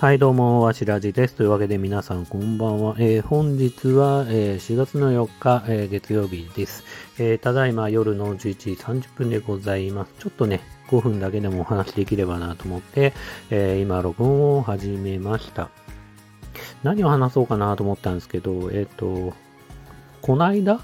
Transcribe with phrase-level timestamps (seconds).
[0.00, 1.34] はい、どうも、わしらじです。
[1.34, 2.94] というわけで皆さんこんばんは。
[3.00, 6.84] えー本日は、えー4月の4日、えー月曜日です、
[7.18, 10.12] えただいま夜の11時30分でございます。
[10.20, 13.12] ちょっとね、5分だけでもお話できればなと思って、
[13.50, 15.68] え今録音を始めました。
[16.84, 19.34] 何を話そうかなと思ったんですけど、えっ、と、
[20.22, 20.80] こないだ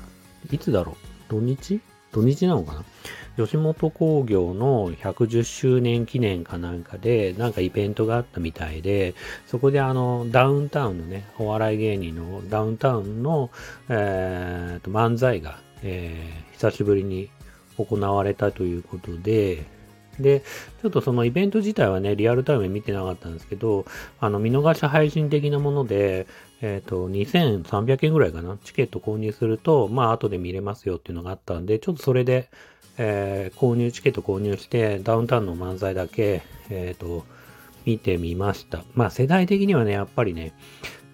[0.51, 0.97] いつだろ
[1.31, 1.35] う？
[1.35, 1.81] 土日？
[2.15, 2.85] 土日なのかな？
[3.37, 9.15] 吉本興業の110周年記念かなんかで、なんかイベントがあったみたいで、
[9.49, 13.51] そこであの、ダウンタウンのね、お笑い芸人のダウンタウンの、
[13.89, 17.29] えーと、漫才が、えー久しぶりに
[17.77, 19.67] 行われたということで、
[20.19, 20.41] で、
[20.83, 23.85] ちょっとそのイベント自体はね、リアルタイム見てなかったんですけど、
[24.21, 26.27] あの、見逃し配信的なもので、
[26.61, 28.57] えっ、と、2300円ぐらいかな。
[28.65, 32.49] チケット購入すると、まあ、後で見れますよっていうのがあったんで、ちょっとそれで、
[32.97, 37.25] えー購入、チケット購入して、ダウンタウンの漫才だけ、えっ、と、
[37.85, 38.83] 見てみました。
[38.95, 40.53] まあ、世代的にはね、やっぱりね、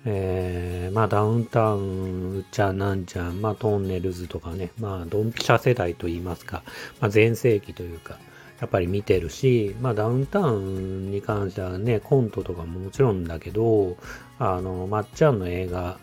[0.05, 6.63] えーまあ、ダウンタウン、うちゃなんちゃん、まあ、トンネルズとかね、まあ、ドンピシャ世代と言いますか、
[7.01, 8.19] まあ、前世紀というか、
[8.61, 13.97] やっぱり見てるし、まあ、ダウンタウンに関してはね、コントとかももちろんだけど、
[14.39, 15.99] あの、まっちゃんの映画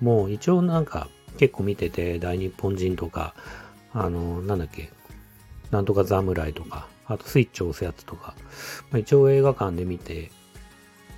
[0.00, 1.08] も一応なんか
[1.38, 3.34] 結構見てて、大日本人とか、
[3.92, 4.90] あの、なんだっけ、
[5.70, 8.34] なんとか侍とか、あとスイッチ押すやつとか、
[8.90, 10.32] まあ、一応映画館で見て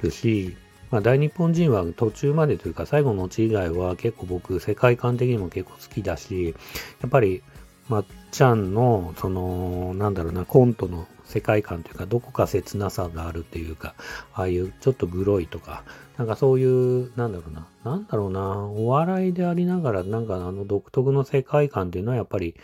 [0.02, 0.54] るし、
[0.90, 6.54] まあ、大日本人は途中までというか最後のうち以外は結構僕世界観的にも結構好きだし、
[7.00, 7.42] やっぱり
[7.88, 13.94] まっちゃんのそのなんだろうなコントの世界観というかどこか切なさがあるっていうか
[14.34, 15.84] ああいうちょっとグロいとか
[16.16, 22.54] なんかそういうなんだろうななんだろうなお笑いでありながらなんかあの独特の世界観っていうのはやっぱり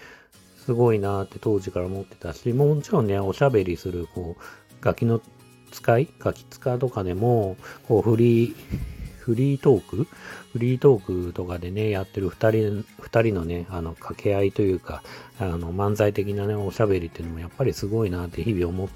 [0.71, 4.43] すごいなって当時から思ってたし、もちろんね、おしゃべりする、こう、
[4.81, 5.21] ガキの
[5.73, 7.57] 使いガキ使とかでも、
[7.89, 8.55] こう、フリー、
[9.21, 10.09] フリートーク？
[10.53, 15.03] フリートークとかでね、やってる二人、二人のね、あの、掛け合いというか、
[15.39, 18.89] あの、漫才的なね、おしゃべりっていうのもやっぱりすごいなって日々思っ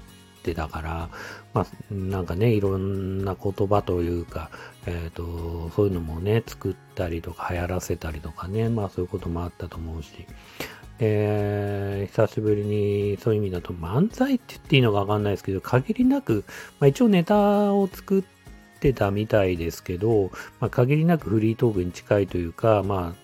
[0.43, 1.09] てたから、
[1.53, 4.49] まあ、なんかね、いろんな言葉というか、
[4.85, 10.25] えっ、と、そういうのもね、作ったりとか流行らせたりとかね、まあそういうこともあったと思うし、
[10.99, 16.45] えー久しぶりにそういう意味だと漫才って言っていいのかわかんないですけど、限りなく、
[16.79, 18.23] まあ、一応ネタを作っ
[18.85, 23.15] てたみたいですけど、まあ、限りなくフリートークに近いというか、ま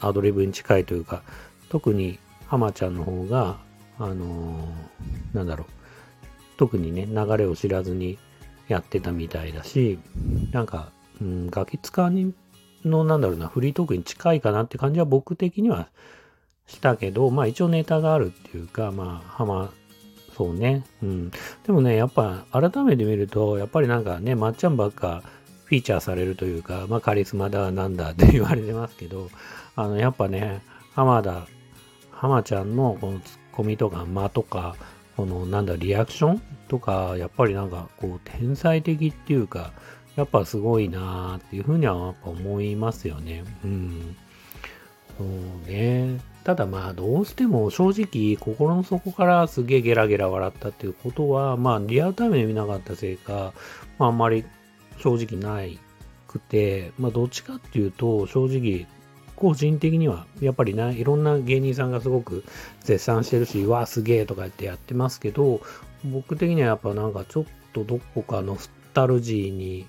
[0.00, 1.22] あ、アドリブに近いというか、
[1.70, 3.58] 特に浜ちゃんの方が、
[3.98, 5.66] あのーなんだろう、
[6.58, 8.18] 特にね、流れを知らずに
[8.68, 9.98] やってたみたいだし、
[10.52, 10.90] なんか、
[11.20, 12.34] うん、ガキ使に
[12.84, 15.88] の、なんだろうな、フリートークに近いかなって感じは僕的には
[16.66, 19.72] したけど、まあ一応ネタがあるっていうか、まあ、浜、
[20.36, 20.84] そうね。
[21.02, 21.30] うん。
[21.66, 25.22] でもね、やっぱ改めて見ると、やっぱりなんかね、まっちゃんばっか
[25.64, 29.30] フィーチャーされるというか、まあカリスマだなんだって言われてますけど、
[29.76, 30.60] あの、やっぱね、
[30.94, 31.46] 浜田、
[32.10, 34.76] 浜ちゃんのこのツッコミとか間とか、
[35.16, 39.72] このなんだ、リアクションとか、やっぱりなんかこう、天才的っていうか、
[40.16, 43.42] やっぱすごいなーっていうふうにはやっぱ思いますよね。
[43.64, 44.16] うん。
[45.16, 46.35] そうね。
[46.46, 53.52] ただまあどうしても正直心の底からすげえゲラゲラ笑ったっていうことはまあリアルタイムで見なかったせいか、
[53.98, 54.44] まああんまり
[54.98, 55.80] 正直ない
[56.28, 58.86] くて、まあどっちかっていうと正直
[59.34, 62.44] 個人的にはやっぱりないろんな芸人さんがすごく
[62.78, 65.60] 絶賛してるし、わあすげえとか言ってやってますけど、
[66.04, 69.88] 僕的にはやっぱなんかちょっとどこかノスタルジーに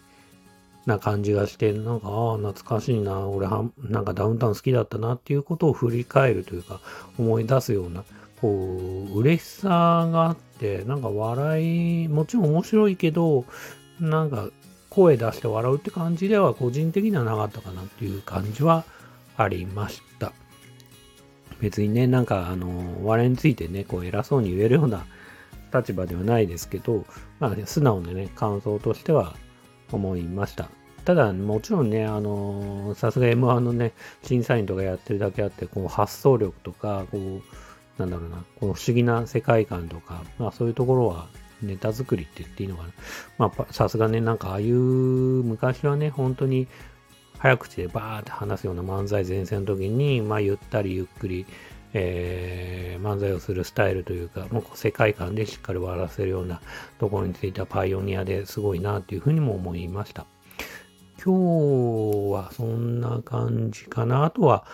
[0.88, 6.80] な感じがして、なんか、ああ、懐かしいな、俺は、なんかダウンタウン好きだったなっていうことを振り返るというか、
[7.20, 8.06] 思い出すような、
[8.42, 9.70] こう、嬉しさ
[10.12, 13.46] があって、なんか笑い、もちろん面白いけど、
[14.00, 14.48] なんか、
[14.90, 18.84] 声出して笑うって感じでは個人的にはなかったかなっていう感じは
[19.36, 20.32] ありました。
[21.60, 25.06] 別にね、なんか、あの、お笑いについてね、こう、偉そうに言えるような
[25.74, 27.06] 立場ではないですけど、
[27.40, 29.36] まあ、素直なね、感想としては
[29.92, 30.70] 思いました。
[31.08, 33.94] ただ、もちろんね、あのさすが M1 のね、
[34.24, 37.42] 審査員とかやってるだけあって、こう発想力とか、こう、
[37.98, 41.30] なんだろうな、この不思議な世界観とか、まあそういうところは
[41.62, 42.90] ネタ作りって言っていいのかな。
[43.38, 46.68] まあ、さすがね、なんかああいう、昔はね、本当に
[47.38, 51.46] 早口でバーって話すような漫才前線の時に、まあゆったりゆっくり、
[51.94, 56.60] えー漫才をするスタイルというか、もうこう世界観でしっかり笑わせるような
[57.00, 60.26] ところについてはパイオニアですごいなっていうふうにも思いました。
[61.24, 64.26] 今日はそんな感じかな。
[64.26, 64.66] あとは、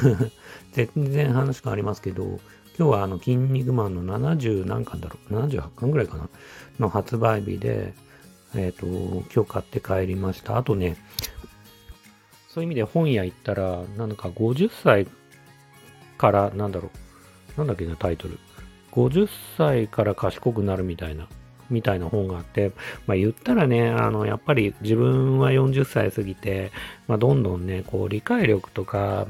[0.72, 2.40] 全然話変わりますけど、
[2.78, 6.28] 今日はあの、筋肉マンの70何巻だろう ?78 巻ぐらいかな
[6.78, 7.94] の発売日で、
[8.54, 8.86] えっ、と、
[9.34, 10.56] 今日買って帰りました。
[10.56, 10.96] あとね、
[12.48, 15.06] そういう意味で本屋行ったら、なんか50歳
[16.18, 16.90] から、なんだろ
[17.56, 18.38] う、なんだっけな、タイトル。
[18.92, 21.28] 50歳から賢くなるみたいな、
[21.72, 22.72] みたいな本があって、
[23.06, 26.70] まあ言ったらね、あの、やっぱり自分は40歳過ぎて、
[27.08, 29.26] まあどんどんね、こう理解力とか、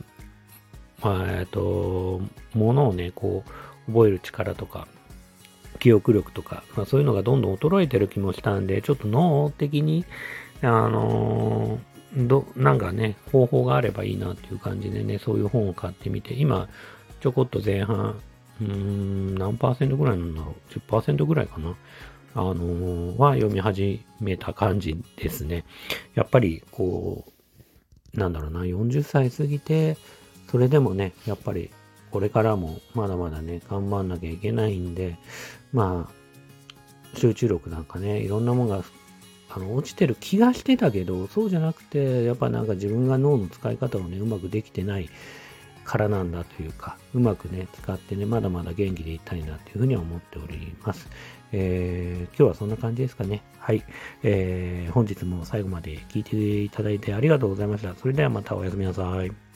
[1.03, 2.21] まあ、えっと、
[2.55, 3.45] ものをね、こ
[3.89, 4.87] う、覚える力とか、
[5.81, 10.05] 記憶力とか、まあそういうのがどんどん衰えてる気もしたんで、ちょっと脳的に、
[10.63, 16.69] あのーど、なんかね、方法があればいいなっていう感じでね、そういう本を買ってみて、今、
[17.21, 18.21] ちょこっと前半、
[18.61, 21.75] うーん、何パーセントぐらいなんだろう ?10% ぐらいかな？
[22.35, 25.65] あのー、は読み始めた感じですね。
[26.15, 27.25] やっぱり、こ
[28.15, 29.97] う、なんだろうな、40歳過ぎて、
[30.51, 31.71] それでもね、やっぱり、
[32.11, 35.17] これからもまだまだね、頑張んなきゃいけないんで、
[35.73, 38.85] まあ、集中力なんかね、いろんなものが
[39.55, 45.11] あの、落ちてる気がしてたけど、そうじゃなくて、やっぱなんか自分が脳の使い方をね、うまくできてない
[45.85, 51.07] からなんだというか、うまくね、使ってね、まだまだ元気でいたいなというふうには思っております。
[51.53, 53.43] えー、今日はそんな感じですかね。
[53.59, 53.85] はい。
[54.23, 57.95] えー、本日も最後まで聞いていただいてありがとうございました。
[57.95, 59.52] それではまたおやすみなさい。